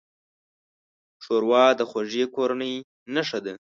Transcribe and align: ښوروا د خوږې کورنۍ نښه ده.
ښوروا 1.23 1.65
د 1.79 1.81
خوږې 1.89 2.25
کورنۍ 2.35 2.75
نښه 3.15 3.39
ده. 3.45 3.53